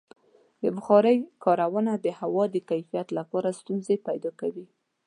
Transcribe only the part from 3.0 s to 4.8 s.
لپاره ستونزې پیدا کوي.